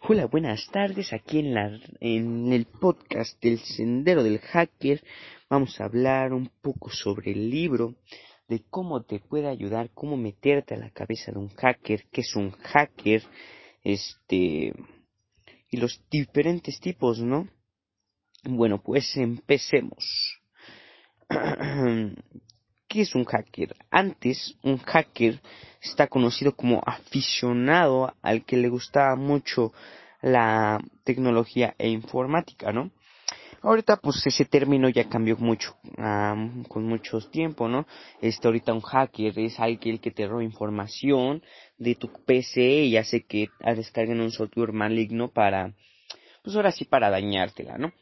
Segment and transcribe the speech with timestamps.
[0.00, 1.12] Hola, buenas tardes.
[1.12, 5.02] Aquí en, la, en el podcast del Sendero del Hacker
[5.50, 7.96] vamos a hablar un poco sobre el libro,
[8.48, 12.36] de cómo te puede ayudar, cómo meterte a la cabeza de un hacker, qué es
[12.36, 13.22] un hacker,
[13.82, 14.72] este,
[15.68, 17.48] y los diferentes tipos, ¿no?
[18.44, 20.40] Bueno, pues empecemos.
[22.88, 23.76] ¿Qué es un hacker?
[23.90, 25.40] Antes, un hacker
[25.82, 29.74] está conocido como aficionado al que le gustaba mucho
[30.22, 32.90] la tecnología e informática, ¿no?
[33.60, 35.76] Ahorita pues ese término ya cambió mucho,
[36.68, 37.86] con mucho tiempo, ¿no?
[38.22, 41.42] Este ahorita un hacker es alguien que te roba información
[41.76, 45.74] de tu PC y hace que descarguen un software maligno para,
[46.42, 47.92] pues ahora sí para dañártela, ¿no?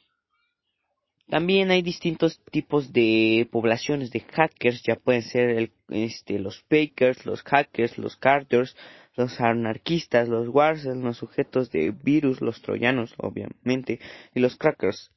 [1.29, 7.43] También hay distintos tipos de poblaciones de hackers, ya pueden ser este, los fakers, los
[7.43, 8.77] hackers, los carters,
[9.17, 13.99] los anarquistas, los warsels, los sujetos de virus, los troyanos, obviamente,
[14.35, 15.11] y los crackers.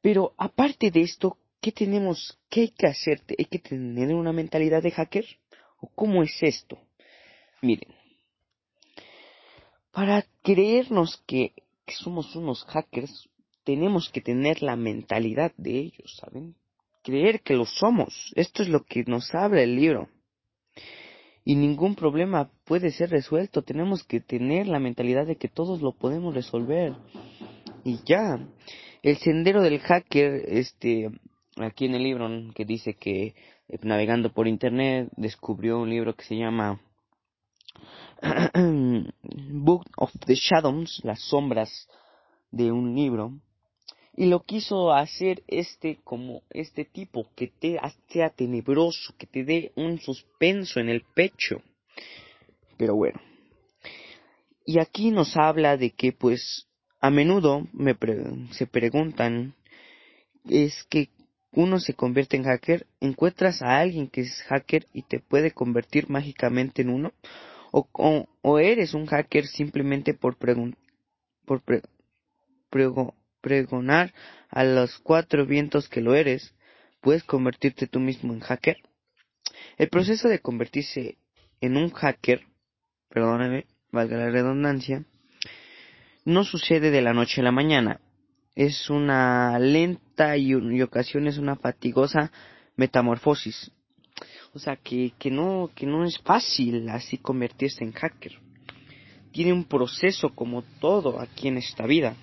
[0.00, 2.38] Pero aparte de esto, ¿qué tenemos?
[2.48, 3.20] ¿Qué hay que hacer?
[3.36, 5.26] ¿Hay que tener una mentalidad de hacker?
[5.80, 6.78] ¿O cómo es esto?
[7.60, 7.94] Miren,
[9.90, 11.52] para creernos que
[11.88, 13.28] somos unos hackers,
[13.64, 16.54] tenemos que tener la mentalidad de ellos, ¿saben?
[17.02, 18.32] Creer que lo somos.
[18.36, 20.08] Esto es lo que nos habla el libro.
[21.44, 23.62] Y ningún problema puede ser resuelto.
[23.62, 26.94] Tenemos que tener la mentalidad de que todos lo podemos resolver.
[27.84, 28.38] Y ya.
[29.02, 31.10] El sendero del hacker, este,
[31.58, 33.34] aquí en el libro que dice que
[33.68, 36.80] eh, navegando por internet descubrió un libro que se llama
[39.50, 41.88] Book of the Shadows, las sombras
[42.50, 43.32] de un libro
[44.16, 49.72] y lo quiso hacer este como este tipo que te sea tenebroso, que te dé
[49.74, 51.62] un suspenso en el pecho.
[52.76, 53.20] Pero bueno.
[54.64, 56.68] Y aquí nos habla de que pues
[57.00, 57.96] a menudo me
[58.52, 59.54] se preguntan
[60.48, 61.10] es que
[61.52, 66.08] uno se convierte en hacker, encuentras a alguien que es hacker y te puede convertir
[66.08, 67.12] mágicamente en uno,
[67.70, 67.88] o,
[68.42, 70.76] o, eres un hacker simplemente por, pregun
[71.44, 71.82] por pre
[73.44, 74.14] pregonar
[74.48, 76.54] a los cuatro vientos que lo eres,
[77.02, 78.78] puedes convertirte tú mismo en hacker.
[79.76, 81.18] El proceso de convertirse
[81.60, 82.40] en un hacker,
[83.10, 85.04] perdóname, valga la redundancia,
[86.24, 88.00] no sucede de la noche a la mañana.
[88.54, 92.32] Es una lenta y, y ocasiones una fatigosa
[92.76, 93.70] metamorfosis.
[94.54, 98.38] O sea, que, que, no, que no es fácil así convertirse en hacker.
[99.32, 102.16] Tiene un proceso como todo aquí en esta vida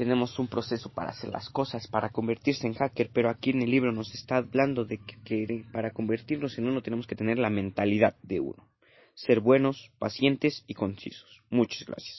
[0.00, 3.70] tenemos un proceso para hacer las cosas, para convertirse en hacker, pero aquí en el
[3.70, 8.16] libro nos está hablando de que, para convertirnos en uno tenemos que tener la mentalidad
[8.22, 8.66] de uno,
[9.12, 11.42] ser buenos, pacientes y concisos.
[11.50, 12.16] Muchas gracias.